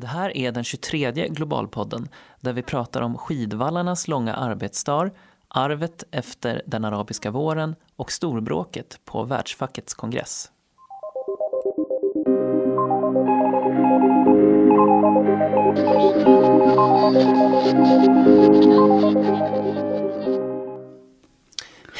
[0.00, 2.08] Det här är den 23 Globalpodden
[2.40, 5.10] där vi pratar om skidvallarnas långa arbetsdag,
[5.48, 10.50] arvet efter den arabiska våren och storbråket på världsfackets kongress.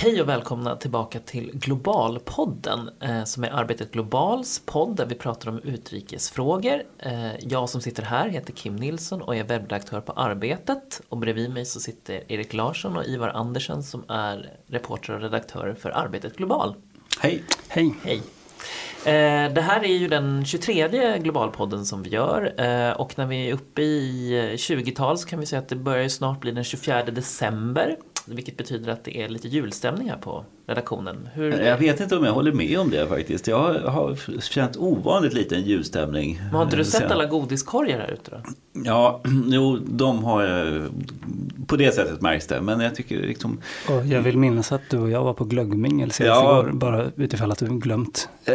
[0.03, 5.51] Hej och välkomna tillbaka till Globalpodden eh, som är Arbetet Globals podd där vi pratar
[5.51, 6.83] om utrikesfrågor.
[6.99, 11.51] Eh, jag som sitter här heter Kim Nilsson och är webbredaktör på Arbetet och bredvid
[11.51, 16.37] mig så sitter Erik Larsson och Ivar Andersen som är reporter och redaktörer för Arbetet
[16.37, 16.75] Global.
[17.21, 17.45] Hej!
[17.69, 17.95] Hej!
[18.05, 18.23] Hej!
[19.05, 22.43] Eh, det här är ju den 23 Globalpodden som vi gör
[23.01, 26.41] och när vi är uppe i 20-tal så kan vi säga att det börjar snart
[26.41, 27.97] bli den 24 december.
[28.35, 31.29] Vilket betyder att det är lite julstämning här på redaktionen.
[31.35, 31.61] Hur...
[31.61, 33.47] Jag vet inte om jag håller med om det faktiskt.
[33.47, 36.41] Jag har känt ovanligt liten julstämning.
[36.43, 38.43] Men har inte du sett alla godiskorgar här ute då?
[38.85, 40.83] Ja, jo, de har jag
[41.67, 42.61] på det sättet märks det.
[42.61, 43.61] Men jag tycker liksom...
[43.89, 46.73] Och jag vill minnas att du och jag var på glöggmingel senast ja, igår.
[46.73, 48.29] Bara utifall att du glömt.
[48.45, 48.55] Eh,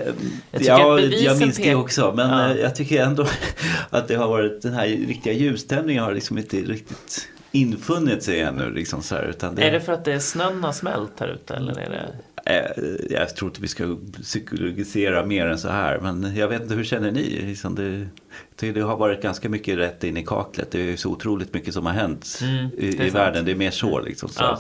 [0.52, 2.14] jag ja, jag minns det också.
[2.16, 2.52] Men ja.
[2.52, 3.26] Eh, jag tycker ändå
[3.90, 8.73] att det har varit den här riktiga julstämningen har liksom inte riktigt infunnit sig ännu.
[8.73, 9.64] Liksom så här, utan det...
[9.64, 11.53] Är det för att det är snön har smält här ute?
[11.53, 12.16] Eller är det...
[12.45, 16.00] Eh, jag tror inte vi ska psykologisera mer än så här.
[16.00, 17.42] Men jag vet inte, hur känner ni?
[17.45, 20.72] Liksom det, det har varit ganska mycket rätt in i kaklet.
[20.72, 23.45] Det är så otroligt mycket som har hänt mm, i, i världen.
[23.45, 24.02] Det är mer så.
[24.02, 24.59] Liksom, så ja.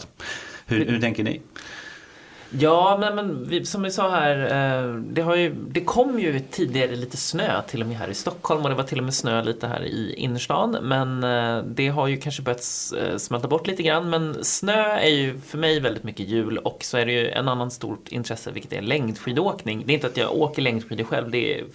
[0.65, 1.41] hur, hur tänker ni?
[2.59, 6.39] Ja, men, men vi, som vi sa här, eh, det, har ju, det kom ju
[6.39, 9.13] tidigare lite snö till och med här i Stockholm och det var till och med
[9.13, 10.77] snö lite här i innerstan.
[10.81, 12.65] Men eh, det har ju kanske börjat
[12.97, 14.09] eh, smälta bort lite grann.
[14.09, 17.47] Men snö är ju för mig väldigt mycket jul och så är det ju en
[17.47, 19.83] annan stort intresse vilket är längdskidåkning.
[19.85, 21.65] Det är inte att jag åker längdskidor själv, det är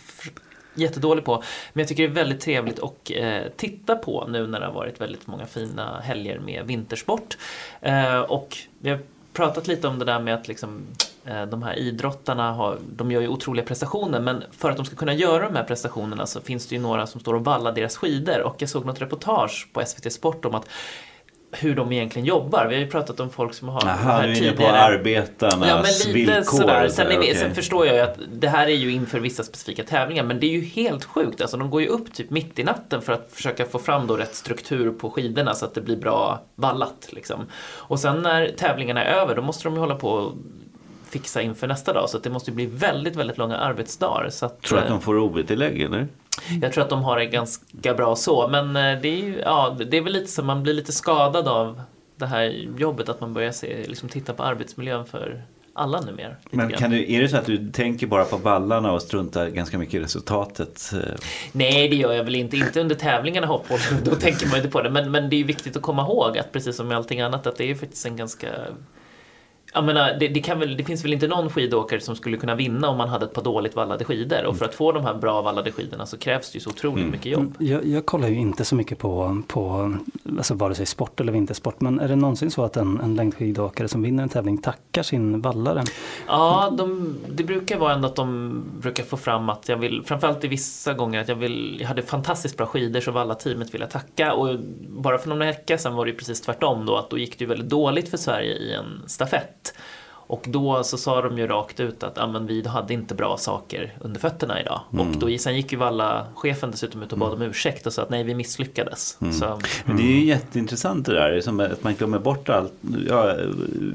[0.74, 1.42] jättedålig på.
[1.72, 4.72] Men jag tycker det är väldigt trevligt att eh, titta på nu när det har
[4.72, 7.38] varit väldigt många fina helger med vintersport.
[7.80, 8.98] Eh, och jag
[9.32, 10.82] pratat lite om det där med att liksom,
[11.24, 14.96] eh, de här idrottarna har, de gör ju otroliga prestationer men för att de ska
[14.96, 17.96] kunna göra de här prestationerna så finns det ju några som står och vallar deras
[17.96, 18.40] skidor.
[18.40, 20.68] Och jag såg något reportage på SVT Sport om att
[21.52, 22.66] hur de egentligen jobbar.
[22.66, 25.74] Vi har ju pratat om folk som har Aha, du är inne på arbetarnas ja,
[25.74, 26.42] men lite villkor.
[26.42, 26.88] Sådär.
[26.88, 27.34] Sen, är, okay.
[27.34, 30.46] sen förstår jag ju att det här är ju inför vissa specifika tävlingar men det
[30.46, 31.40] är ju helt sjukt.
[31.40, 34.16] Alltså, de går ju upp typ mitt i natten för att försöka få fram då
[34.16, 37.08] rätt struktur på skidorna så att det blir bra vallat.
[37.10, 37.46] Liksom.
[37.74, 40.32] Och sen när tävlingarna är över då måste de ju hålla på
[41.10, 42.10] fixa inför nästa dag.
[42.10, 44.28] Så det måste bli väldigt, väldigt långa arbetsdagar.
[44.30, 46.08] Så att, Tror du att de eh, får OB-tillägg eller?
[46.62, 48.48] Jag tror att de har det ganska bra så.
[48.48, 51.82] Men eh, det är, ja, det är väl lite så man blir lite skadad av
[52.16, 52.44] det här
[52.78, 53.08] jobbet.
[53.08, 56.34] Att man börjar se, liksom, titta på arbetsmiljön för alla numera.
[56.50, 59.78] Men kan du, är det så att du tänker bara på vallarna och struntar ganska
[59.78, 60.90] mycket i resultatet?
[61.52, 62.56] Nej, det gör jag väl inte.
[62.56, 64.90] Inte under tävlingarna hoppor, då tänker man inte på det.
[64.90, 67.56] Men, men det är viktigt att komma ihåg att precis som med allting annat att
[67.56, 68.48] det är faktiskt en ganska
[69.74, 72.88] jag menar, det, det, väl, det, finns väl inte någon skidåkare som skulle kunna vinna
[72.88, 74.44] om man hade ett par dåligt vallade skidor.
[74.44, 76.98] Och för att få de här bra vallade skidorna så krävs det ju så otroligt
[76.98, 77.10] mm.
[77.10, 77.54] mycket jobb.
[77.60, 79.94] Mm, jag, jag, kollar ju inte så mycket på, på
[80.38, 81.80] alltså vare sig sport eller vintersport.
[81.80, 85.40] Men är det någonsin så att en, en längdskidåkare som vinner en tävling tackar sin
[85.40, 85.84] vallare?
[86.26, 90.44] Ja, de, det brukar vara ändå att de brukar få fram att jag vill, framförallt
[90.44, 93.90] i vissa gånger, att jag vill, jag hade fantastiskt bra skidor så vallateamet vill jag
[93.90, 94.32] tacka.
[94.32, 94.56] Och
[94.88, 97.44] bara för några veckor sedan var det ju precis tvärtom då, att då gick det
[97.44, 99.74] ju väldigt dåligt för Sverige i en stafett sätt.
[100.30, 103.36] Och då så sa de ju rakt ut att ah, men vi hade inte bra
[103.36, 104.80] saker under fötterna idag.
[104.92, 105.08] Mm.
[105.08, 108.02] Och då, sen gick ju alla chefen dessutom ut och bad om ursäkt och sa
[108.02, 109.18] att nej vi misslyckades.
[109.20, 109.32] Mm.
[109.32, 109.58] Så, mm.
[109.84, 112.72] Men det är ju jätteintressant det där, som att man glömmer bort allt.
[113.08, 113.36] Ja,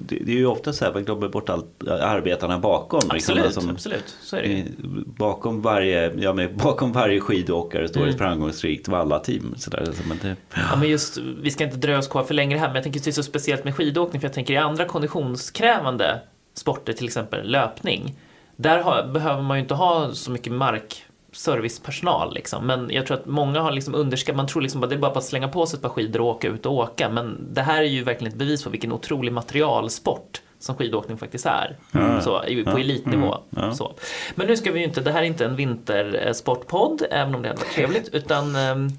[0.07, 3.01] det, är ju ofta så här, man glömmer bort allt arbetarna bakom.
[3.09, 4.15] Absolut, liksom, som, absolut.
[4.21, 4.65] så är det ju.
[5.05, 8.11] Bakom varje, ja, men bakom varje skidåkare står mm.
[8.11, 9.55] ett framgångsrikt vallateam.
[9.57, 10.35] Så där, men det...
[10.55, 12.99] Ja men just, vi ska inte dröja oss kvar för längre här, men jag tänker
[12.99, 16.21] att det är så speciellt med skidåkning för jag tänker i andra konditionskrävande
[16.55, 18.15] sporter, till exempel löpning,
[18.55, 22.33] där har, behöver man ju inte ha så mycket markservicepersonal.
[22.33, 22.67] Liksom.
[22.67, 25.11] Men jag tror att många har liksom underskattat, man tror liksom att det är bara
[25.11, 27.09] att slänga på sig ett par skidor och åka ut och åka.
[27.09, 31.45] Men det här är ju verkligen ett bevis på vilken otrolig materialsport som skidåkning faktiskt
[31.45, 31.77] är.
[31.93, 32.21] Mm.
[32.21, 33.37] Så, på elitnivå.
[33.57, 33.73] Mm.
[33.73, 33.93] Så.
[34.35, 37.47] Men nu ska vi ju inte, det här är inte en vintersportpodd, även om det
[37.47, 38.09] hade varit trevligt.
[38.13, 38.89] Utan um,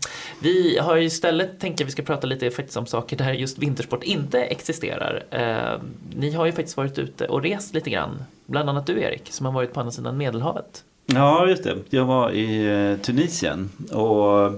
[0.40, 4.02] vi har istället tänkt att vi ska prata lite faktiskt om saker där just vintersport
[4.02, 5.22] inte existerar.
[5.34, 5.82] Uh,
[6.16, 8.24] ni har ju faktiskt varit ute och rest lite grann.
[8.46, 10.84] Bland annat du Erik, som har varit på andra sidan Medelhavet.
[11.06, 11.76] Ja, just det.
[11.90, 13.70] Jag var i uh, Tunisien.
[13.92, 14.52] Och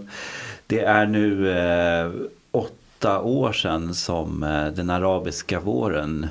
[0.66, 2.12] det är nu uh,
[2.50, 4.40] åtta år sedan som
[4.76, 6.26] den arabiska våren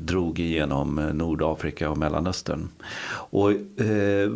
[0.00, 2.68] drog igenom Nordafrika och Mellanöstern.
[3.12, 3.50] Och,
[3.80, 4.30] eh,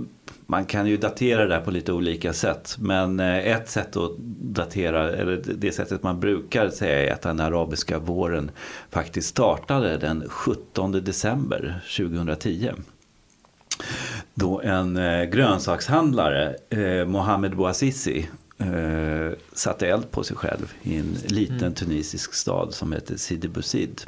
[0.47, 2.77] man kan ju datera det där på lite olika sätt.
[2.79, 7.41] Men eh, ett sätt att datera, eller det sättet man brukar säga är att den
[7.41, 8.51] arabiska våren
[8.91, 12.71] faktiskt startade den 17 december 2010.
[14.35, 16.57] Då en eh, grönsakshandlare,
[17.07, 18.29] Mohammed Bouazizi,
[19.53, 21.75] satte eld på sig själv i en liten mm.
[21.75, 24.03] tunisisk stad som heter Sidi Bouzid.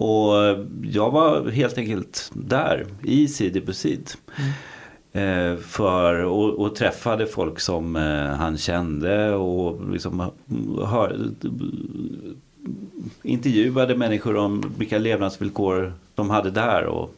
[0.00, 0.34] Och
[0.82, 4.10] jag var helt enkelt där i Sidi Bouzid.
[4.36, 4.50] Mm.
[5.12, 10.30] Eh, för, och, och, träffade folk som eh, han kände och liksom
[10.86, 11.30] hör,
[13.22, 16.84] intervjuade människor om vilka levnadsvillkor de hade där.
[16.84, 17.14] Och,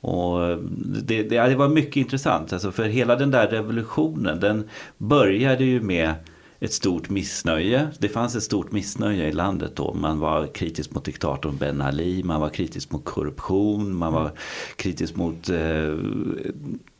[0.00, 0.58] och
[1.02, 4.68] det, det, det var mycket intressant, alltså för hela den där revolutionen den
[4.98, 6.14] började ju med
[6.60, 7.88] ett stort missnöje.
[7.98, 9.94] Det fanns ett stort missnöje i landet då.
[9.94, 14.32] Man var kritisk mot diktatorn Ben Ali, man var kritisk mot korruption, man var
[14.76, 15.94] kritisk mot eh,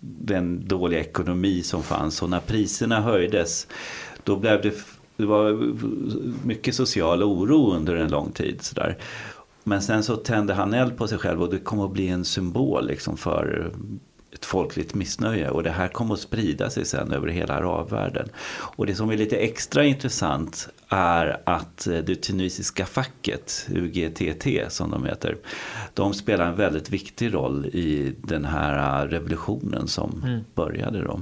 [0.01, 2.23] den dåliga ekonomi som fanns.
[2.23, 3.67] Och när priserna höjdes
[4.25, 4.75] då blev det,
[5.17, 5.75] det var
[6.47, 8.63] mycket social oro under en lång tid.
[8.63, 8.97] Sådär.
[9.65, 12.25] Men sen så tände han eld på sig själv och det kom att bli en
[12.25, 13.73] symbol liksom för
[14.35, 18.29] ett folkligt missnöje och det här kommer att sprida sig sen över hela arabvärlden.
[18.55, 24.91] Och det som är lite extra intressant är att eh, det tunisiska facket, UGTT som
[24.91, 25.37] de heter,
[25.95, 30.41] de spelar en väldigt viktig roll i den här revolutionen som mm.
[30.55, 31.21] började då.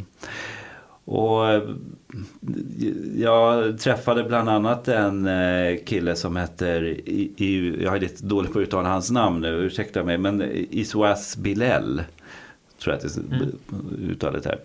[1.05, 1.63] Och eh,
[3.17, 7.01] jag träffade bland annat en eh, kille som heter,
[7.83, 12.03] jag är lite dålig på att uttala hans namn nu, ursäkta mig, men Iswas Bilel
[12.83, 14.11] tror jag att det är mm.
[14.11, 14.59] uttalet här.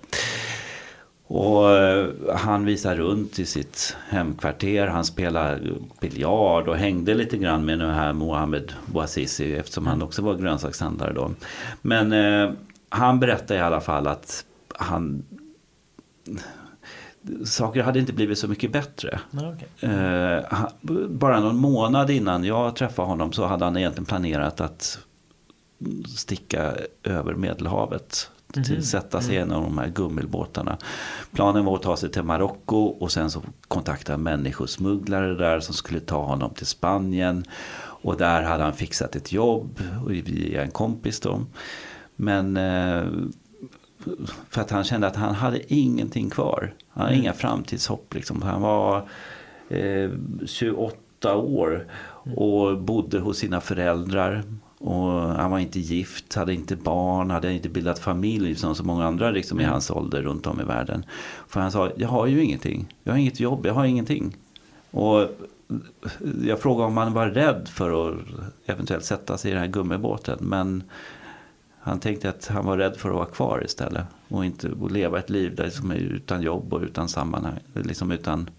[1.28, 4.88] Och eh, han visar runt i sitt hemkvarter.
[4.88, 5.62] Han spelar
[6.00, 11.14] biljard och hängde lite grann med den här Mohammed Bouazizi eftersom han också var grönsakshandlare
[11.14, 11.32] då.
[11.82, 12.52] Men eh,
[12.90, 15.24] han berättar i alla fall att han
[17.46, 19.20] saker hade inte blivit så mycket bättre.
[19.32, 19.90] Okay.
[19.92, 20.44] Eh,
[21.10, 25.00] bara någon månad innan jag träffade honom så hade han egentligen planerat att
[26.16, 28.32] sticka över Medelhavet.
[28.56, 28.82] Mm.
[28.82, 30.78] Sätta sig i en av de här gummibåtarna.
[31.32, 36.00] Planen var att ta sig till Marocko och sen så kontakta människosmugglare där som skulle
[36.00, 37.46] ta honom till Spanien.
[37.80, 41.42] Och där hade han fixat ett jobb via en kompis då.
[42.16, 43.06] Men eh,
[44.50, 46.74] för att han kände att han hade ingenting kvar.
[46.90, 47.24] Han hade mm.
[47.24, 48.14] inga framtidshopp.
[48.14, 48.42] Liksom.
[48.42, 49.10] Han var
[49.70, 50.10] eh,
[50.46, 51.88] 28 år
[52.36, 54.44] och bodde hos sina föräldrar.
[54.80, 59.06] Och han var inte gift, hade inte barn, hade inte bildat familj som så många
[59.06, 59.72] andra liksom, i mm.
[59.72, 61.06] hans ålder runt om i världen.
[61.48, 62.96] För han sa, jag har ju ingenting.
[63.04, 64.36] Jag har inget jobb, jag har ingenting.
[64.92, 65.30] Och
[66.44, 68.18] jag frågade om han var rädd för att
[68.66, 70.38] eventuellt sätta sig i den här gummibåten.
[70.42, 70.84] Men
[71.80, 74.06] han tänkte att han var rädd för att vara kvar istället.
[74.28, 77.60] Och inte och leva ett liv där som är utan jobb och utan sammanhang.
[77.74, 78.50] Liksom utan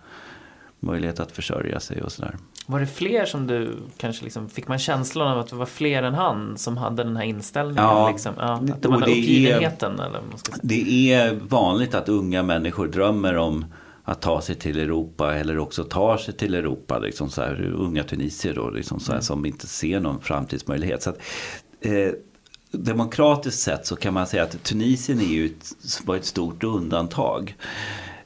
[0.80, 2.36] möjlighet att försörja sig och sådär.
[2.66, 6.02] Var det fler som du kanske liksom, fick man känslan av att det var fler
[6.02, 7.84] än han som hade den här inställningen?
[7.84, 8.32] Ja, liksom?
[8.38, 9.98] ja att det var den uppgivenheten?
[9.98, 10.60] Är, eller man ska säga.
[10.62, 13.64] Det är vanligt att unga människor drömmer om
[14.04, 16.98] att ta sig till Europa eller också tar sig till Europa.
[16.98, 19.22] Liksom så här, unga tunisier då, liksom så här, mm.
[19.22, 21.02] som inte ser någon framtidsmöjlighet.
[21.02, 21.18] Så att,
[21.80, 22.12] eh,
[22.70, 27.56] demokratiskt sett så kan man säga att Tunisien är ju ett, var ett stort undantag.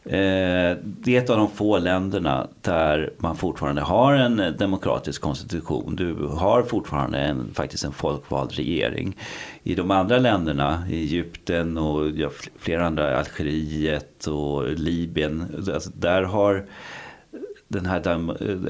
[0.04, 5.96] Eh, det är ett av de få länderna där man fortfarande har en demokratisk konstitution.
[5.96, 9.16] Du har fortfarande en, faktiskt en folkvald regering.
[9.62, 16.66] I de andra länderna, Egypten och flera andra, Algeriet och Libyen, alltså där har
[17.68, 18.08] den här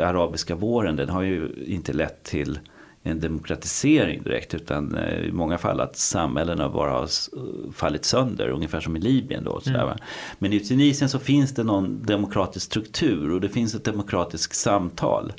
[0.03, 2.59] arabiska våren, den har ju inte lett till
[3.03, 7.09] en demokratisering direkt utan eh, i många fall att samhällena bara har
[7.73, 9.45] fallit sönder, ungefär som i Libyen.
[9.45, 9.89] Då, mm.
[10.39, 15.33] Men i Tunisien så finns det någon demokratisk struktur och det finns ett demokratiskt samtal.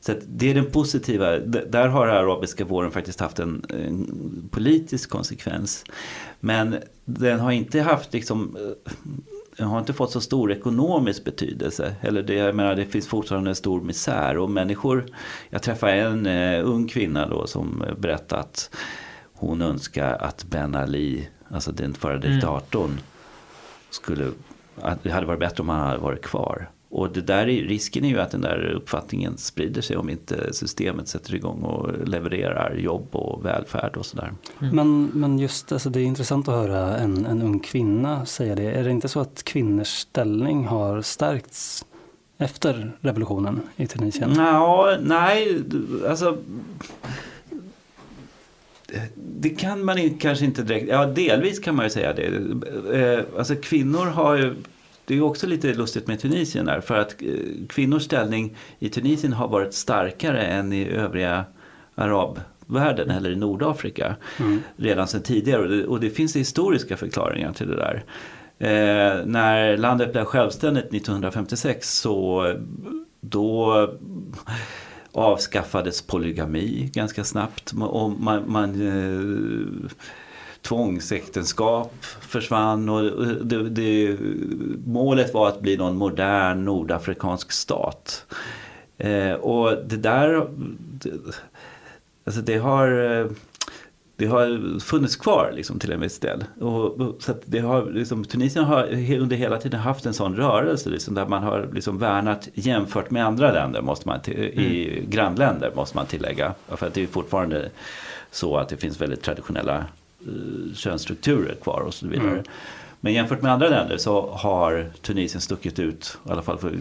[0.00, 5.84] Så det är den positiva, där har arabiska våren faktiskt haft en, en, politisk konsekvens.
[6.40, 8.56] Men den har inte haft liksom
[9.66, 11.94] har inte fått så stor ekonomisk betydelse.
[12.00, 14.38] Eller det, jag menar, det finns fortfarande en stor misär.
[14.38, 15.06] Och människor,
[15.50, 18.70] jag träffade en uh, ung kvinna då som berättade att
[19.34, 23.02] hon önskar att Ben Ali, alltså den förra diktatorn, mm.
[23.90, 24.30] skulle,
[24.80, 26.68] att det hade varit bättre om han hade varit kvar.
[26.90, 30.52] Och det där är, risken är ju att den där uppfattningen sprider sig om inte
[30.52, 34.32] systemet sätter igång och levererar jobb och välfärd och sådär.
[34.60, 34.76] Mm.
[34.76, 38.70] Men, men just alltså, det är intressant att höra en, en ung kvinna säga det.
[38.70, 41.84] Är det inte så att kvinnors ställning har stärkts
[42.38, 44.34] efter revolutionen i Tunisien?
[44.36, 45.62] Ja, nej,
[46.08, 46.38] alltså
[49.14, 52.26] det kan man kanske inte direkt, ja delvis kan man ju säga det.
[52.92, 54.54] Eh, alltså kvinnor har ju,
[55.08, 57.28] det är också lite lustigt med Tunisien där för att eh,
[57.68, 61.44] kvinnors ställning i Tunisien har varit starkare än i övriga
[61.94, 64.62] arabvärlden eller i Nordafrika mm.
[64.76, 68.04] redan sedan tidigare och det, och det, finns historiska förklaringar till det där.
[68.58, 72.54] Eh, när landet blev självständigt 1956 så
[73.20, 73.88] då
[75.12, 77.72] avskaffades polygami ganska snabbt.
[77.80, 79.90] Och man, man, eh,
[80.68, 84.16] tvångsäktenskap försvann och det, det,
[84.86, 88.26] målet var att bli någon modern nordafrikansk stat.
[88.98, 90.48] Eh, och det där,
[91.02, 91.10] det,
[92.24, 92.88] alltså det har
[94.18, 96.44] det har funnits kvar liksom, till en viss del.
[96.60, 101.14] Och, så det har, liksom, Tunisien har under hela tiden haft en sån rörelse liksom,
[101.14, 104.42] där man har liksom, värnat jämfört med andra länder måste man mm.
[104.58, 106.54] i grannländer måste man tillägga.
[106.68, 107.70] För att det är fortfarande
[108.30, 109.84] så att det finns väldigt traditionella
[110.74, 112.30] könsstrukturer kvar och så vidare.
[112.30, 112.44] Mm.
[113.00, 116.78] Men jämfört med andra länder så har Tunisien stuckit ut, i alla fall för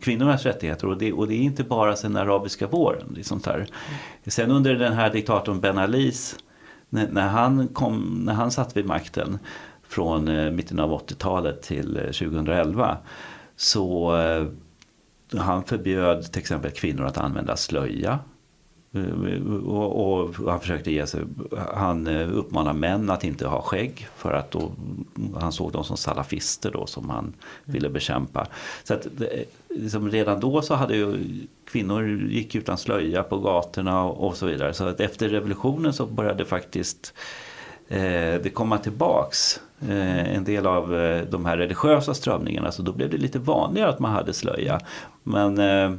[0.00, 0.86] kvinnornas rättigheter.
[0.86, 3.12] Och det, och det är inte bara sen arabiska våren.
[3.16, 3.66] Liksom där.
[4.26, 6.36] Sen under den här diktatorn Ben Alis
[6.88, 9.38] när, när, han, kom, när han satt vid makten
[9.88, 12.96] från eh, mitten av 80-talet till 2011 eh,
[13.56, 14.46] så eh,
[15.40, 18.18] han förbjöd till exempel kvinnor att använda slöja.
[19.66, 21.20] Och, och, han försökte ge sig,
[21.74, 24.70] han uppmanade män att inte ha skägg för att då,
[25.40, 27.32] han såg dem som salafister då som han
[27.64, 28.46] ville bekämpa.
[28.84, 29.06] Så att
[29.68, 31.18] liksom redan då så hade ju
[31.64, 34.74] kvinnor gick utan slöja på gatorna och, och så vidare.
[34.74, 37.14] Så att efter revolutionen så började faktiskt
[37.88, 37.98] eh,
[38.42, 42.72] det komma tillbaks eh, en del av eh, de här religiösa strömningarna.
[42.72, 44.80] Så då blev det lite vanligare att man hade slöja.
[45.22, 45.98] Men eh,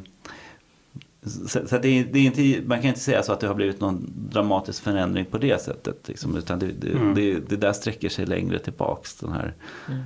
[1.29, 3.55] så, så det är, det är, inte, man kan inte säga så att det har
[3.55, 6.07] blivit någon dramatisk förändring på det sättet.
[6.07, 7.15] Liksom, utan det, det, mm.
[7.15, 9.15] det, det, där sträcker sig längre tillbaks.
[9.15, 9.53] Den här.
[9.87, 10.01] Mm.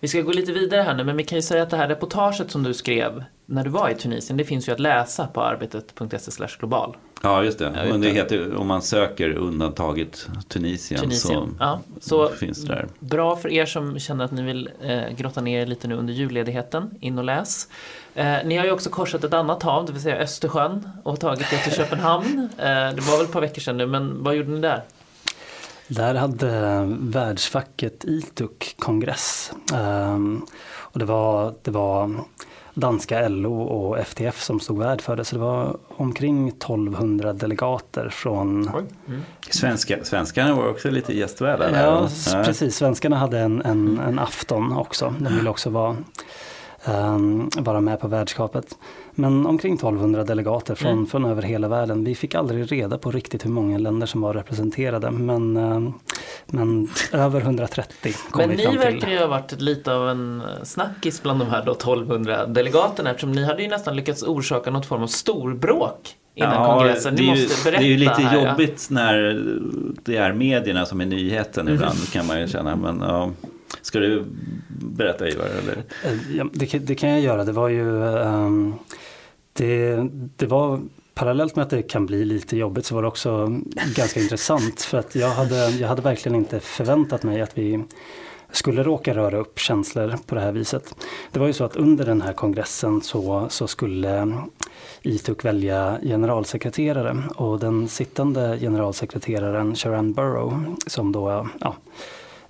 [0.00, 1.88] Vi ska gå lite vidare här nu, men vi kan ju säga att det här
[1.88, 5.42] reportaget som du skrev när du var i Tunisien, det finns ju att läsa på
[5.42, 6.96] arbetet.se global.
[7.22, 7.70] Ja, just det.
[7.70, 11.48] Men det heter, om man söker undantaget Tunisien, Tunisien.
[11.48, 11.80] Så, ja.
[12.00, 12.86] så finns det där.
[12.98, 16.90] Bra för er som känner att ni vill eh, grotta ner lite nu under julledigheten.
[17.00, 17.68] In och läs.
[18.14, 21.52] Eh, ni har ju också korsat ett annat hav, det vill säga Östersjön och tagit
[21.52, 22.48] er till Köpenhamn.
[22.58, 24.82] Eh, det var väl ett par veckor sedan nu, men vad gjorde ni där?
[25.88, 29.52] Där hade världsfacket ITUC kongress.
[29.74, 32.24] Um, och det var, det var
[32.80, 35.24] danska LO och FTF som stod värd för det.
[35.24, 38.68] Så det var omkring 1200 delegater från...
[39.08, 39.22] Mm.
[39.50, 41.70] Svenska, svenskarna var också lite gästvärda.
[41.70, 42.76] Ja, ja, precis.
[42.76, 45.14] Svenskarna hade en, en, en afton också.
[45.18, 45.96] De ville också vara
[47.56, 48.76] vara med på värdskapet.
[49.14, 51.06] Men omkring 1200 delegater från, mm.
[51.06, 52.04] från över hela världen.
[52.04, 55.94] Vi fick aldrig reda på riktigt hur många länder som var representerade men, um,
[56.46, 60.42] men över 130 kom Men vi fram ni verkar ju ha varit lite av en
[60.62, 64.86] snackis bland de här då 1200 delegaterna eftersom ni hade ju nästan lyckats orsaka något
[64.86, 67.14] form av storbråk innan ja, kongressen.
[67.14, 67.82] Ni måste berätta.
[67.82, 68.94] Det är ju lite här, jobbigt ja.
[68.94, 69.42] när
[70.04, 71.74] det är medierna som är nyheten mm.
[71.74, 72.76] ibland kan man ju känna.
[72.76, 73.30] Men, ja.
[73.82, 74.24] Ska du
[74.68, 75.46] berätta Ivar?
[75.46, 75.76] Eller?
[76.04, 77.44] Eh, ja, det, det, kan jag göra.
[77.44, 78.74] Det var ju um,
[79.52, 80.06] det,
[80.36, 80.80] det var
[81.14, 83.60] parallellt med att det kan bli lite jobbigt så var det också
[83.96, 87.84] ganska intressant för att jag hade, jag hade verkligen inte förväntat mig att vi
[88.52, 90.94] skulle råka röra upp känslor på det här viset.
[91.32, 94.38] Det var ju så att under den här kongressen så, så skulle
[95.02, 101.76] ITUC välja generalsekreterare och den sittande generalsekreteraren Sharon Burrow som då ja,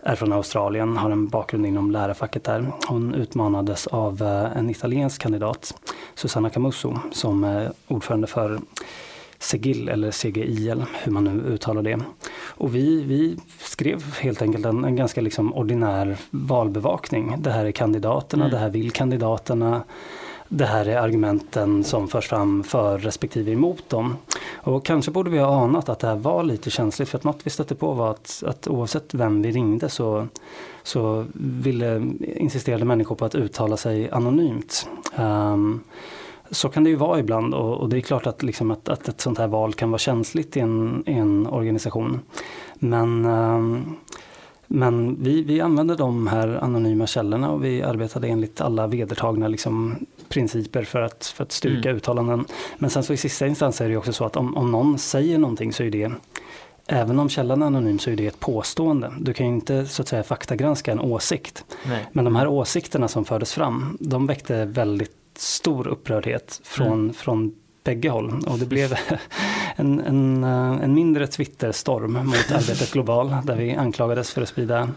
[0.02, 2.72] är från Australien, har en bakgrund inom lärarfacket där.
[2.88, 5.74] Hon utmanades av eh, en italiensk kandidat,
[6.14, 8.60] Susanna Camusso, som är ordförande för
[9.38, 11.98] Segil eller CGIL, hur man nu uttalar det.
[12.48, 17.34] Och vi, vi skrev helt enkelt en, en ganska liksom ordinär valbevakning.
[17.38, 18.52] Det här är kandidaterna, mm.
[18.52, 19.82] det här vill kandidaterna
[20.52, 24.16] det här är argumenten som förs fram för respektive emot dem.
[24.54, 27.40] Och kanske borde vi ha anat att det här var lite känsligt för att något
[27.44, 30.28] vi stötte på var att, att oavsett vem vi ringde så,
[30.82, 34.88] så ville, insisterade människor på att uttala sig anonymt.
[35.16, 35.80] Um,
[36.50, 39.08] så kan det ju vara ibland och, och det är klart att, liksom att, att,
[39.08, 42.20] ett sånt här val kan vara känsligt i en, i en organisation.
[42.74, 43.96] Men um,
[44.72, 50.06] men vi, vi använde de här anonyma källorna och vi arbetade enligt alla vedertagna liksom,
[50.30, 51.96] principer för att, för att styrka mm.
[51.96, 52.44] uttalanden.
[52.78, 55.38] Men sen så i sista instans är det också så att om, om någon säger
[55.38, 56.12] någonting så är det
[56.92, 59.12] Även om källan är anonym så är det ett påstående.
[59.20, 61.64] Du kan ju inte så att säga faktagranska en åsikt.
[61.88, 62.06] Nej.
[62.12, 67.14] Men de här åsikterna som fördes fram, de väckte väldigt stor upprördhet från, mm.
[67.14, 68.44] från bägge håll.
[68.46, 68.94] Och det blev
[69.76, 74.88] en, en, eh, en mindre Twitterstorm mot Arbetet Global där vi anklagades för att sprida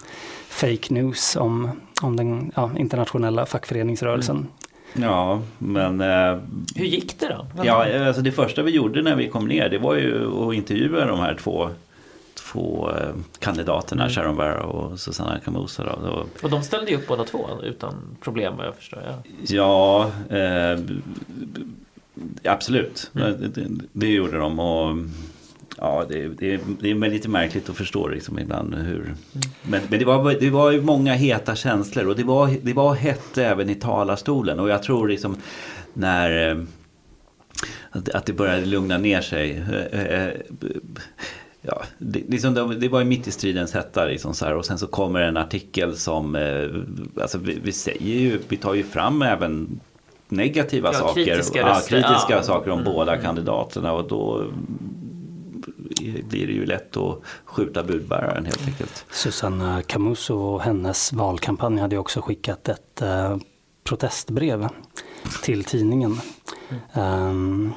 [0.47, 1.69] fake news om,
[2.01, 4.35] om den ja, internationella fackföreningsrörelsen.
[4.35, 4.47] Mm.
[4.93, 6.01] Ja, men...
[6.01, 6.39] Eh,
[6.75, 7.63] Hur gick det då?
[7.63, 11.05] Ja, alltså det första vi gjorde när vi kom ner det var ju att intervjua
[11.05, 11.69] de här två
[12.53, 14.13] två eh, kandidaterna, mm.
[14.13, 15.83] Sharon Barrow och Susanna Camusa.
[15.83, 16.25] Då.
[16.41, 19.03] Och de ställde ju upp båda två utan problem vad jag förstår.
[19.05, 20.79] Ja, ja eh,
[22.43, 23.11] absolut.
[23.15, 23.51] Mm.
[23.53, 24.59] Det, det, gjorde de.
[24.59, 24.97] Och,
[25.83, 29.01] ja, det, det, det är lite märkligt att förstå liksom ibland hur...
[29.01, 29.15] Mm.
[29.63, 32.93] Men, men det, var, det var ju många heta känslor och det var, det var
[32.93, 34.59] hett även i talarstolen.
[34.59, 35.37] Och jag tror liksom
[35.93, 36.51] när...
[36.51, 36.57] Eh,
[38.13, 39.63] att det började lugna ner sig.
[39.91, 40.27] Eh,
[41.61, 44.77] ja, det, liksom, det var ju mitt i stridens hetta liksom så här, och sen
[44.77, 49.21] så kommer en artikel som, eh, alltså vi, vi, säger ju, vi tar ju fram
[49.21, 49.79] även
[50.27, 52.43] negativa ja, saker, kritiska, ja, kritiska ja.
[52.43, 52.93] saker om mm.
[52.93, 54.45] båda kandidaterna och då
[56.11, 59.05] blir det ju lätt att skjuta budbäraren helt enkelt.
[59.11, 63.37] Susanna Camuso och hennes valkampanj hade också skickat ett eh,
[63.83, 64.67] protestbrev
[65.43, 66.19] till tidningen.
[66.93, 67.29] Mm.
[67.29, 67.73] Um,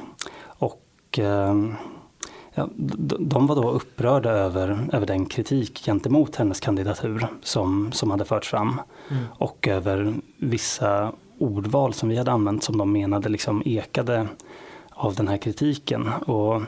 [0.59, 1.75] och um,
[2.59, 2.68] Ja,
[3.18, 8.49] de var då upprörda över, över den kritik gentemot hennes kandidatur som, som hade förts
[8.49, 8.80] fram.
[9.11, 9.25] Mm.
[9.38, 14.28] Och över vissa ordval som vi hade använt som de menade liksom ekade
[14.90, 16.09] av den här kritiken.
[16.09, 16.62] Och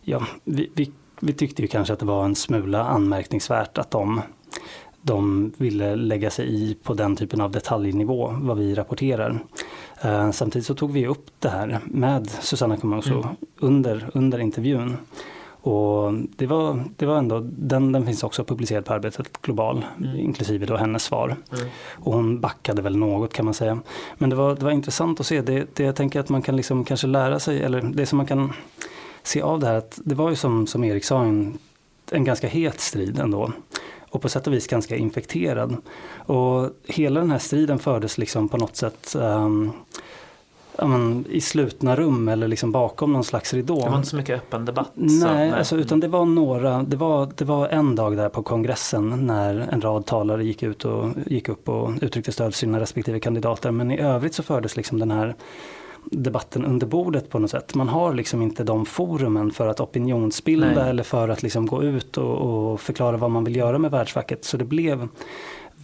[0.00, 0.92] ja, vi, vi,
[1.22, 4.20] vi tyckte ju kanske att det var en smula anmärkningsvärt att de,
[5.02, 9.44] de ville lägga sig i på den typen av detaljnivå vad vi rapporterar.
[10.04, 13.36] Uh, samtidigt så tog vi upp det här med Susanna Camuso mm.
[13.60, 14.96] under, under intervjun.
[15.64, 20.16] Och det var, det var ändå, den, den finns också publicerad på Arbetet Global, mm.
[20.16, 21.36] inklusive då hennes svar.
[21.52, 21.68] Mm.
[21.92, 23.78] Och hon backade väl något kan man säga.
[24.18, 26.56] Men det var, det var intressant att se, det, det jag tänker att man kan
[26.56, 28.52] liksom kanske lära sig, eller det som man kan
[29.22, 31.58] se av det här, att det var ju som, som Erik sa en,
[32.10, 33.52] en ganska het strid ändå.
[34.10, 35.76] Och på sätt och vis ganska infekterad.
[36.16, 39.72] Och hela den här striden fördes liksom på något sätt um,
[40.78, 43.80] men, i slutna rum eller liksom bakom någon slags ridå.
[43.84, 44.90] Det var inte så mycket öppen debatt?
[44.94, 45.50] Nej, så, nej.
[45.50, 49.68] Alltså, utan det var några, det var, det var en dag där på kongressen när
[49.70, 53.70] en rad talare gick ut och gick upp och uttryckte stöd för sina respektive kandidater.
[53.70, 55.34] Men i övrigt så fördes liksom den här
[56.04, 57.74] debatten under bordet på något sätt.
[57.74, 60.90] Man har liksom inte de forumen för att opinionsbilda Nej.
[60.90, 64.44] eller för att liksom gå ut och, och, förklara vad man vill göra med världsfacket.
[64.44, 65.08] Så det blev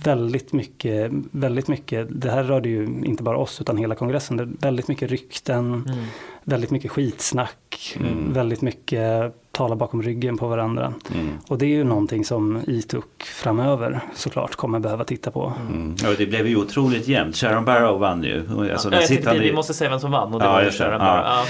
[0.05, 4.49] väldigt mycket, väldigt mycket, det här rörde ju inte bara oss utan hela kongressen, det
[4.61, 6.05] väldigt mycket rykten, mm.
[6.45, 8.33] väldigt mycket skitsnack, mm.
[8.33, 10.95] väldigt mycket tala bakom ryggen på varandra.
[11.15, 11.39] Mm.
[11.49, 15.53] Och det är ju någonting som ITUC framöver såklart kommer behöva titta på.
[15.69, 15.97] Mm.
[16.03, 17.37] Ja, det blev ju otroligt jämnt.
[17.37, 18.43] Sharon Barrow vann ju.
[18.73, 19.41] Alltså, ja, jag sittande...
[19.41, 21.25] vi måste säga vem som vann och det ja, var ju Sharon Barrow.
[21.27, 21.45] Ja.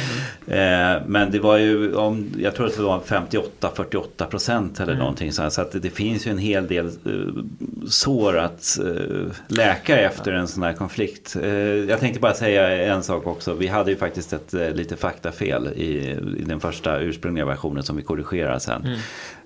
[0.46, 0.96] Mm.
[0.96, 4.98] Eh, men det var ju, om, jag tror att det var 58-48 procent eller mm.
[4.98, 5.52] någonting sånt.
[5.52, 7.44] Så att det, det, finns ju en hel del uh,
[7.88, 11.36] sår att uh, läka efter en sån här konflikt.
[11.42, 11.50] Uh,
[11.90, 13.54] jag tänkte bara säga en sak också.
[13.54, 18.04] Vi hade ju faktiskt ett lite faktafel i, i den första ursprungliga versionen som vi
[18.04, 18.86] korrigerar sen.
[18.86, 18.98] Mm.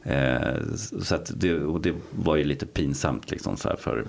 [0.03, 4.05] Eh, så det, och det var ju lite pinsamt liksom så för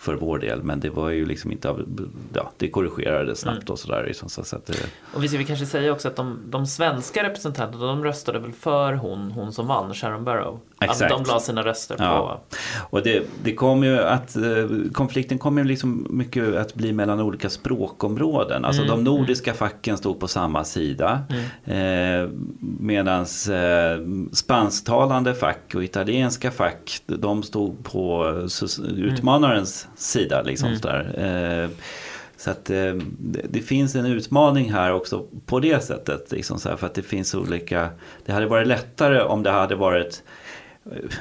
[0.00, 0.62] för vår del.
[0.62, 3.72] Men det var ju liksom inte av, ja, det korrigerades snabbt mm.
[3.72, 4.04] och sådär.
[4.06, 4.86] Liksom, så, så det...
[5.14, 8.92] Och vi ska kanske säga också att de, de svenska representanterna de röstade väl för
[8.92, 10.60] hon, hon som vann, Sharon Barrow.
[10.84, 11.12] Exakt.
[11.12, 12.02] Att de la sina röster på...
[12.02, 12.40] Ja.
[12.90, 14.42] Och det, det kom ju att eh,
[14.92, 18.64] konflikten kom ju liksom mycket att bli mellan olika språkområden.
[18.64, 18.94] Alltså mm.
[18.96, 21.20] de nordiska facken stod på samma sida.
[21.64, 22.24] Mm.
[22.24, 22.30] Eh,
[22.80, 28.32] Medan eh, spansktalande fack och italienska fack de stod på
[28.96, 30.42] utmanarens sida.
[30.42, 30.80] Liksom, mm.
[30.80, 31.64] sådär.
[31.64, 31.70] Eh,
[32.36, 32.94] så att eh,
[33.48, 36.32] det, finns en utmaning här också på det sättet.
[36.32, 37.88] Liksom så här, för att det finns olika,
[38.26, 40.22] det hade varit lättare om det hade varit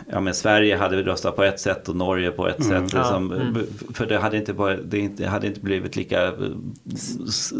[0.09, 2.93] ja, men Sverige hade röstat på ett sätt och Norge på ett mm, sätt.
[2.93, 3.67] Liksom, ja, mm.
[3.93, 6.33] För det hade, inte bara, det hade inte blivit lika eh,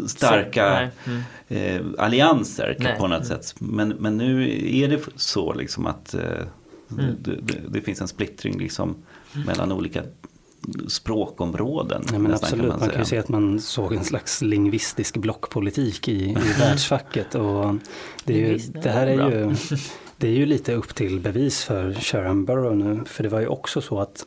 [0.06, 1.22] starka mm.
[1.48, 2.96] eh, allianser nej.
[2.98, 3.54] på något sätt.
[3.58, 4.44] Men, men nu
[4.82, 7.14] är det så liksom att eh, mm.
[7.20, 8.94] det, det, det, finns en splittring liksom
[9.46, 10.02] mellan olika
[10.88, 12.02] språkområden.
[12.12, 16.08] Ja, men absolut, man, man, kan ju se att man såg en slags lingvistisk blockpolitik
[16.08, 17.34] i, i världsfacket.
[17.34, 17.74] Och
[18.24, 19.56] det, är ju, det här är ju
[20.20, 23.04] det är ju lite upp till bevis för Sharon Burrow nu.
[23.04, 24.26] För det var ju också så att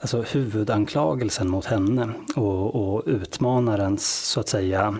[0.00, 4.98] alltså, huvudanklagelsen mot henne och, och utmanarens så att säga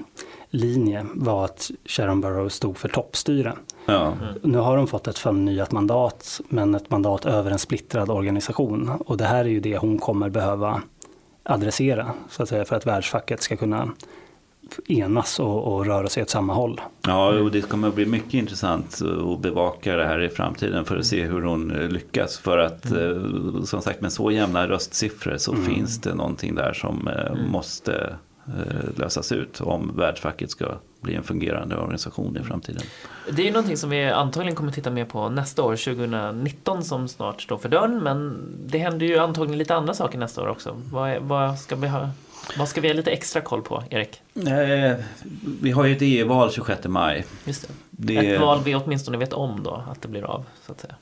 [0.51, 3.53] linje var att Sharon Burrow stod för toppstyre.
[3.87, 4.14] Ja.
[4.42, 8.90] Nu har de fått ett förnyat mandat, men ett mandat över en splittrad organisation.
[9.07, 10.83] Och det här är ju det hon kommer behöva
[11.42, 13.90] adressera, så att säga, för att världsfacket ska kunna
[14.87, 16.80] enas och, och röra sig åt samma håll.
[17.06, 19.02] Ja, och det kommer att bli mycket intressant
[19.35, 22.38] att bevaka det här i framtiden för att se hur hon lyckas.
[22.38, 23.66] För att mm.
[23.66, 25.64] som sagt med så jämna röstsiffror så mm.
[25.64, 27.50] finns det någonting där som mm.
[27.50, 28.16] måste
[28.96, 30.66] lösas ut om världsfacket ska
[31.00, 32.82] bli en fungerande organisation i framtiden.
[33.30, 37.08] Det är ju någonting som vi antagligen kommer titta mer på nästa år, 2019 som
[37.08, 38.02] snart står för dörren.
[38.02, 40.76] Men det händer ju antagligen lite andra saker nästa år också.
[40.92, 42.08] Vad, vad ska vi ha
[42.59, 44.20] vad ska vi ha lite extra koll på, Erik?
[44.35, 44.96] Eh,
[45.61, 47.24] vi har ju ett EU-val 26 maj.
[47.44, 47.74] Just det.
[47.90, 48.35] det.
[48.35, 50.94] Ett val vi åtminstone vet om då, att det blir av, så att säga.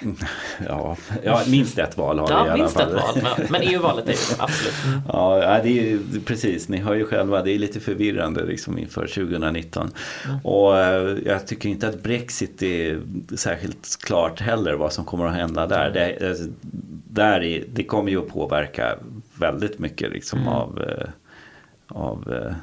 [0.68, 2.96] ja, ja, minst ett val har ja, vi i alla fall.
[2.96, 4.74] Ett val, men EU-valet är ju absolut.
[4.86, 5.00] Mm.
[5.08, 6.68] Ja, det är ju, precis.
[6.68, 9.90] Ni hör ju själva, det är lite förvirrande liksom inför 2019.
[10.24, 10.38] Mm.
[10.44, 13.00] Och eh, jag tycker inte att Brexit är
[13.36, 15.90] särskilt klart heller vad som kommer att hända där.
[15.90, 15.92] Mm.
[15.92, 16.44] Det, alltså,
[17.08, 18.98] där är, det kommer ju att påverka
[19.52, 20.52] väldigt mycket liksom mm.
[20.52, 21.08] av, eh,
[21.88, 22.54] av eh,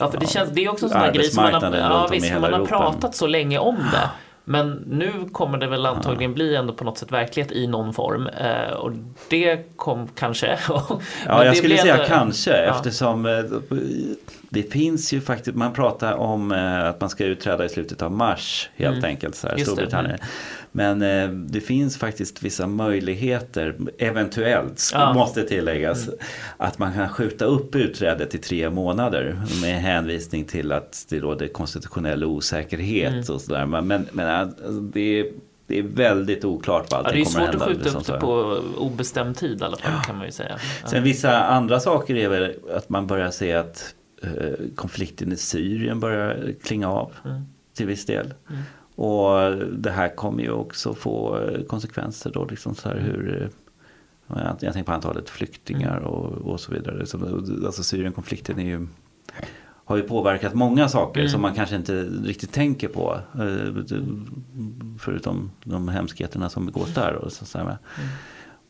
[0.00, 2.08] Ja, för det, känns, det är också en sån där grej som man har, ja,
[2.10, 4.10] visst, man har pratat så länge om det.
[4.44, 8.26] Men nu kommer det väl antagligen bli ändå på något sätt verklighet i någon form.
[8.26, 8.92] Eh, och
[9.30, 10.58] det kom kanske.
[11.26, 12.56] ja, jag skulle säga ändå, kanske ja.
[12.56, 13.22] eftersom
[14.48, 16.52] det finns ju faktiskt, man pratar om
[16.84, 19.04] att man ska utträda i slutet av mars helt mm.
[19.04, 20.18] enkelt, så här, Storbritannien.
[20.20, 20.26] Det.
[20.78, 25.12] Men eh, det finns faktiskt vissa möjligheter, eventuellt ja.
[25.12, 26.18] måste tilläggas, mm.
[26.56, 31.48] att man kan skjuta upp utträdet i tre månader med hänvisning till att det råder
[31.48, 33.34] konstitutionell osäkerhet mm.
[33.34, 33.66] och sådär.
[33.66, 35.26] Men, men alltså, det är
[35.66, 37.66] det är väldigt oklart vad allting kommer att hända.
[37.66, 40.26] Det är svårt att skjuta upp det på obestämd tid i alla fall kan man
[40.26, 40.58] ju säga.
[40.82, 40.88] Ja.
[40.88, 44.30] Sen vissa andra saker är väl att man börjar se att eh,
[44.74, 47.42] konflikten i Syrien börjar klinga av mm.
[47.74, 48.34] till viss del.
[48.50, 48.62] Mm.
[48.98, 53.48] Och det här kommer ju också få eh, konsekvenser då, liksom så här hur eh,
[54.60, 56.04] jag tänker på antalet flyktingar mm.
[56.04, 57.00] och, och så vidare.
[57.66, 58.86] Alltså Syrienkonflikten är ju,
[59.60, 61.30] har ju påverkat många saker mm.
[61.30, 63.18] som man kanske inte riktigt tänker på.
[63.34, 63.74] Eh,
[64.98, 67.14] förutom de hemskheterna som begås där.
[67.14, 67.76] Och, så, mm.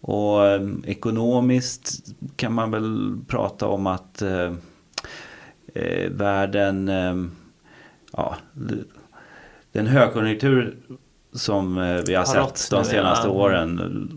[0.00, 0.40] och
[0.88, 4.52] ekonomiskt kan man väl prata om att eh,
[6.10, 7.16] världen eh,
[8.12, 8.36] ja,
[9.78, 10.76] den högkonjunktur
[11.32, 14.10] som eh, vi har, har sett de senaste åren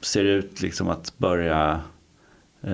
[0.00, 1.80] ser ut liksom att börja
[2.62, 2.72] eh,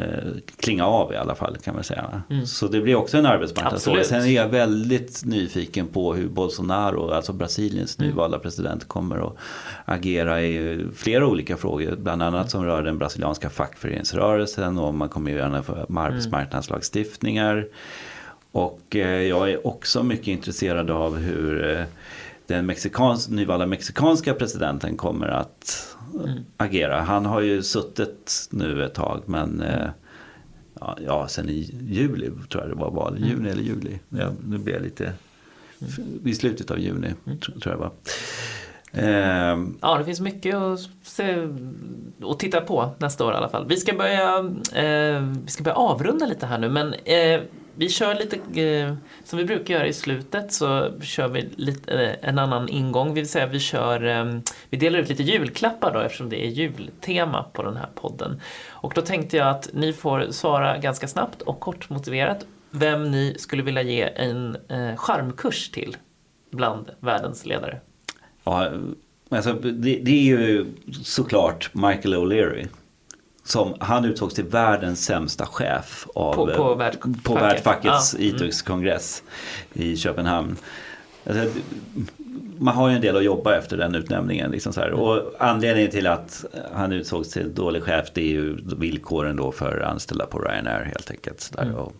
[0.57, 2.22] klinga av i alla fall kan man säga.
[2.31, 2.46] Mm.
[2.46, 4.05] Så det blir också en arbetsmarknadsfråga.
[4.05, 8.11] Sen är jag väldigt nyfiken på hur Bolsonaro, alltså Brasiliens mm.
[8.11, 9.37] nyvalda president, kommer att
[9.85, 11.96] agera i flera olika frågor.
[11.96, 17.66] Bland annat som rör den brasilianska fackföreningsrörelsen och man kommer att göra med arbetsmarknadslagstiftningar.
[18.55, 21.85] Och eh, jag är också mycket intresserad av hur eh,
[22.47, 26.45] den mexikans, nyvalda mexikanska presidenten kommer att mm.
[26.57, 27.01] agera.
[27.01, 29.88] Han har ju suttit nu ett tag men eh,
[30.81, 33.17] ja, ja, sen i juli tror jag det var val.
[33.17, 33.29] Mm.
[33.29, 33.99] Juni eller juli.
[34.09, 35.12] Ja, nu blir jag lite
[35.81, 36.29] mm.
[36.29, 37.38] i slutet av juni mm.
[37.38, 37.93] tror jag det var.
[38.93, 41.49] Eh, ja, det finns mycket att se
[42.23, 43.67] och titta på nästa år i alla fall.
[43.69, 44.38] Vi ska börja,
[44.75, 47.40] eh, vi ska börja avrunda lite här nu men eh,
[47.77, 52.29] vi kör lite, eh, som vi brukar göra i slutet, så kör vi lite, eh,
[52.29, 53.09] en annan ingång.
[53.09, 56.49] Vi vill säga vi kör, eh, vi delar ut lite julklappar då eftersom det är
[56.49, 58.41] jultema på den här podden.
[58.69, 63.35] Och då tänkte jag att ni får svara ganska snabbt och kort motiverat vem ni
[63.39, 65.97] skulle vilja ge en eh, charmkurs till
[66.51, 67.81] bland världens ledare.
[68.45, 68.71] Ja,
[69.29, 70.67] alltså det, det är ju
[71.03, 72.69] såklart Michael O'Leary
[73.44, 78.24] som han utsågs till världens sämsta chef av, på, på, värld, på Världsfackets ja.
[78.24, 79.22] ITUX-kongress
[79.72, 80.57] i Köpenhamn.
[81.26, 81.61] Alltså,
[82.59, 84.50] man har ju en del att jobba efter den utnämningen.
[84.50, 84.92] Liksom så här.
[84.92, 89.80] Och anledningen till att han utsågs till dålig chef det är ju villkoren då för
[89.80, 91.52] anställda på Ryanair helt enkelt.
[91.52, 91.62] Där.
[91.62, 91.74] Mm.
[91.74, 91.92] Och,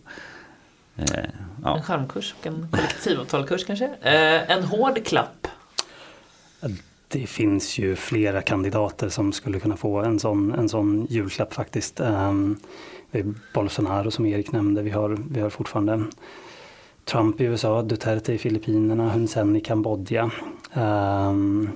[0.95, 1.25] eh,
[1.63, 1.77] ja.
[1.77, 3.85] En charmkurs och en kollektivavtalkurs kanske.
[3.85, 5.47] Eh, en hård klapp
[7.19, 11.99] det finns ju flera kandidater som skulle kunna få en sån, en sån julklapp faktiskt.
[11.99, 12.57] Ehm,
[13.11, 16.03] vi har Bolsonaro som Erik nämnde, vi har, vi har fortfarande
[17.05, 20.31] Trump i USA, Duterte i Filippinerna, Hun Sen i Kambodja.
[20.73, 21.69] Ehm,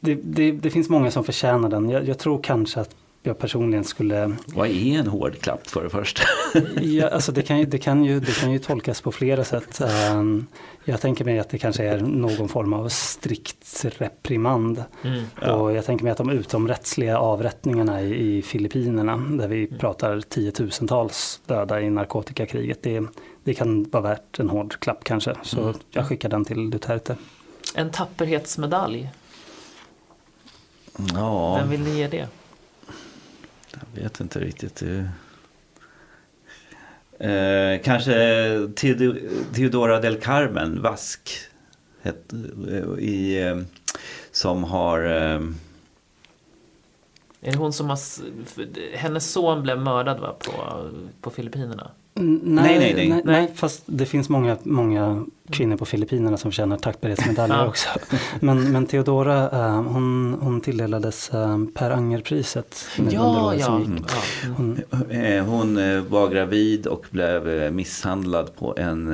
[0.00, 1.90] det, det, det, finns många som förtjänar den.
[1.90, 4.36] Jag, jag tror kanske att jag personligen skulle...
[4.46, 6.22] Vad är en hård klapp för det första?
[6.80, 9.80] ja, alltså det, kan ju, det, kan ju, det kan ju tolkas på flera sätt.
[10.12, 10.46] Um,
[10.84, 14.84] jag tänker mig att det kanske är någon form av strikt reprimand.
[15.04, 15.52] Mm, ja.
[15.52, 19.78] Och jag tänker mig att de utomrättsliga avrättningarna i, i Filippinerna, där vi mm.
[19.78, 23.06] pratar tiotusentals döda i narkotikakriget, det,
[23.44, 25.34] det kan vara värt en hård klapp kanske.
[25.42, 25.74] Så mm.
[25.90, 27.16] jag skickar den till Duterte.
[27.74, 29.10] En tapperhetsmedalj.
[31.14, 31.56] Ja.
[31.56, 32.28] Vem vill ni ge det?
[33.94, 34.82] Jag vet inte riktigt.
[37.18, 38.68] Eh, kanske
[39.54, 41.30] Theodora del Carmen, Vask.
[42.02, 42.32] Het,
[42.68, 43.60] eh, i, eh,
[44.30, 45.04] som har...
[45.04, 45.40] Eh,
[47.40, 47.98] är det hon som har...
[48.96, 51.90] Hennes son blev mördad va, på, på Filippinerna?
[52.14, 53.22] Nej, nej, nej, nej, nej.
[53.24, 57.88] nej fast det finns många, många kvinnor på Filippinerna som förtjänar tackbarhetsmedaljer också.
[58.40, 62.86] Men, men Theodora, uh, hon, hon tilldelades uh, Per Anger-priset.
[63.10, 63.76] Ja, ja.
[63.76, 64.04] Mm.
[64.56, 64.78] Hon,
[65.10, 65.74] eh, hon
[66.08, 69.06] var gravid och blev misshandlad på en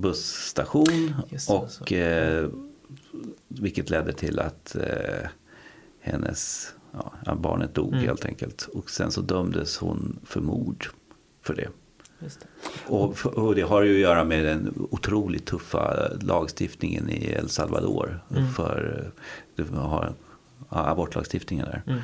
[0.00, 1.14] busstation.
[1.48, 1.92] och,
[3.48, 4.76] vilket ledde till att
[6.00, 6.72] hennes
[7.26, 8.04] ja, barnet dog mm.
[8.04, 8.68] helt enkelt.
[8.72, 10.86] Och sen så dömdes hon för mord
[11.42, 11.68] för det.
[12.18, 12.46] Det.
[12.86, 18.20] Och, och, det har ju att göra med den otroligt tuffa lagstiftningen i El Salvador.
[18.30, 18.48] Mm.
[18.52, 19.10] För
[19.74, 20.12] har,
[20.70, 21.82] ja, abortlagstiftningen där.
[21.86, 22.00] Mm.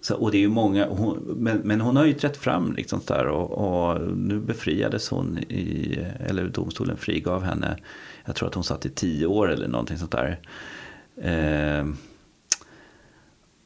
[0.00, 3.00] Så, och det är ju många, hon, men, men hon har ju trätt fram liksom
[3.06, 7.76] där och, och, nu befriades hon i, eller domstolen frigav henne.
[8.24, 10.40] Jag tror att hon satt i tio år eller någonting sånt där.
[11.16, 11.86] Eh,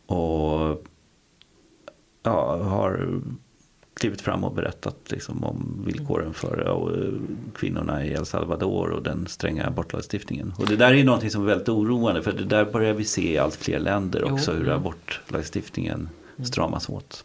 [0.06, 0.84] och
[2.22, 3.20] ja, har
[4.00, 7.18] klivit fram och berättat liksom om villkoren för
[7.54, 10.54] kvinnorna i El Salvador och den stränga abortlagstiftningen.
[10.58, 13.32] Och det där är någonting som är väldigt oroande för det där börjar vi se
[13.32, 16.46] i allt fler länder också jo, hur abortlagstiftningen mm.
[16.46, 17.24] stramas åt.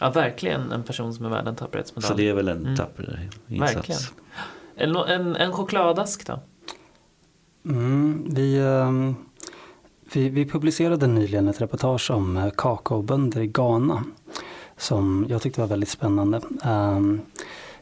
[0.00, 2.08] Ja, verkligen en person som är värd en tapperhetsmedalj.
[2.08, 2.76] Så det är väl en mm.
[2.76, 3.76] tapper insats.
[3.76, 4.00] Verkligen.
[4.76, 6.40] En, en, en chokladask då?
[7.64, 8.58] Mm, vi...
[8.60, 9.16] Um
[10.12, 14.04] vi, vi publicerade nyligen ett reportage om eh, kakaobönder i Ghana
[14.76, 16.40] som jag tyckte var väldigt spännande.
[16.64, 17.20] Um,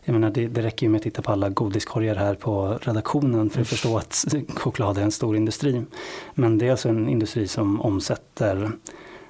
[0.05, 3.50] jag menar, det, det räcker ju med att titta på alla godiskorgar här på redaktionen
[3.50, 4.24] för att förstå att
[4.57, 5.83] choklad är en stor industri.
[6.35, 8.72] Men det är alltså en industri som omsätter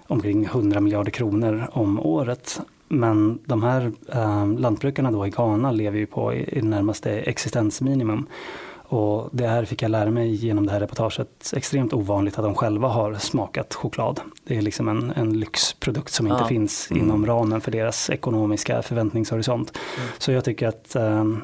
[0.06, 2.60] omkring 100 miljarder kronor om året.
[2.88, 7.10] Men de här eh, lantbrukarna då i Ghana lever ju på i, i det närmaste
[7.10, 8.26] existensminimum.
[8.92, 11.52] Och det här fick jag lära mig genom det här reportaget.
[11.56, 14.20] Extremt ovanligt att de själva har smakat choklad.
[14.44, 17.04] Det är liksom en, en lyxprodukt som inte finns mm.
[17.04, 19.78] inom ramen för deras ekonomiska förväntningshorisont.
[19.96, 20.08] Mm.
[20.18, 21.42] Så jag tycker att um,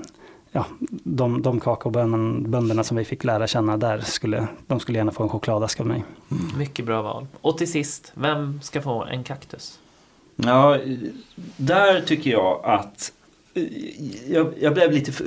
[0.53, 5.23] ja, de, de kakaobönderna som vi fick lära känna där, skulle, de skulle gärna få
[5.23, 6.05] en chokladask av mig.
[6.31, 6.59] Mm.
[6.59, 7.27] Mycket bra val.
[7.41, 9.79] Och till sist, vem ska få en kaktus?
[10.37, 10.79] Ja,
[11.57, 13.13] där tycker jag att
[14.29, 15.27] jag, jag blev lite, för,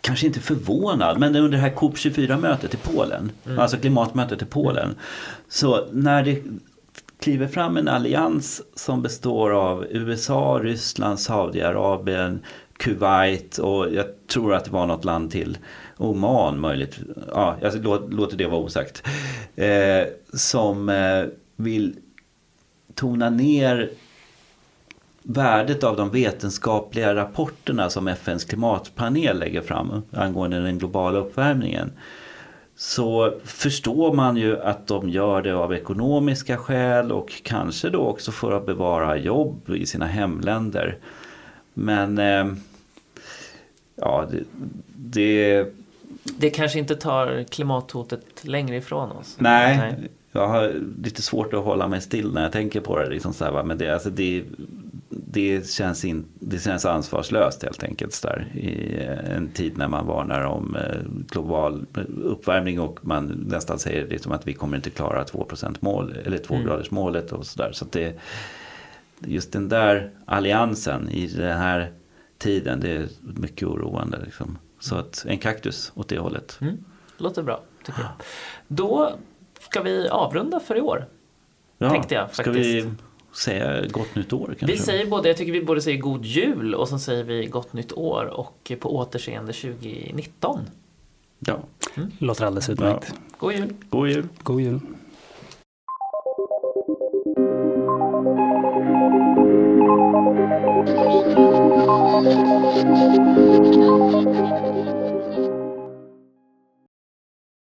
[0.00, 3.58] kanske inte förvånad, men under det här COP24-mötet i Polen, mm.
[3.58, 4.94] alltså klimatmötet i Polen.
[5.48, 6.42] Så när det
[7.20, 12.40] kliver fram en allians som består av USA, Ryssland, Saudiarabien,
[12.78, 15.58] Kuwait och jag tror att det var något land till.
[15.96, 16.98] Oman möjligt.
[17.28, 19.02] Ja, jag låter det vara osagt.
[19.56, 21.24] Eh, som eh,
[21.56, 21.96] vill
[22.94, 23.90] tona ner
[25.22, 31.92] värdet av de vetenskapliga rapporterna som FNs klimatpanel lägger fram angående den globala uppvärmningen
[32.76, 38.32] så förstår man ju att de gör det av ekonomiska skäl och kanske då också
[38.32, 40.98] för att bevara jobb i sina hemländer.
[41.74, 42.52] Men eh,
[43.96, 44.44] ja, det,
[44.96, 45.66] det...
[46.38, 49.36] Det kanske inte tar klimathotet längre ifrån oss?
[49.38, 53.10] Nej, Nej, jag har lite svårt att hålla mig still när jag tänker på det.
[53.10, 54.44] Liksom så här, men det, alltså det,
[55.32, 59.02] det, känns in, det känns ansvarslöst helt enkelt där, i
[59.36, 61.86] en tid när man varnar om eh, global
[62.22, 65.48] uppvärmning och man nästan säger liksom att vi kommer inte klara 2
[65.80, 66.66] mål eller 2 mm.
[66.66, 67.72] graders målet och sådär.
[67.72, 68.12] Så, så
[69.20, 71.92] just den där alliansen i den här
[72.38, 74.18] tiden, det är mycket oroande.
[74.24, 74.58] Liksom.
[74.80, 76.58] Så att en kaktus åt det hållet.
[76.60, 76.84] Mm.
[77.16, 78.10] Låter bra, tycker jag.
[78.68, 79.12] Då
[79.60, 81.06] ska vi avrunda för i år.
[81.78, 82.88] Ja, tänkte jag faktiskt
[83.32, 84.66] säga gott nytt år kanske?
[84.66, 87.72] Vi säger både, jag tycker vi både säger god jul och så säger vi gott
[87.72, 90.60] nytt år och på återseende 2019.
[91.38, 91.58] Ja.
[91.94, 92.10] Mm.
[92.18, 93.12] Låter alldeles utmärkt.
[93.14, 93.16] Ja.
[93.38, 93.74] God jul!
[93.90, 94.28] God jul!
[94.42, 94.80] God jul!
[102.02, 103.21] God jul.